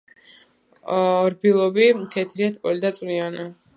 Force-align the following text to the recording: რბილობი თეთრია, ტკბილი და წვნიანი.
რბილობი 1.33 1.85
თეთრია, 2.17 2.49
ტკბილი 2.57 2.83
და 2.87 2.93
წვნიანი. 2.97 3.47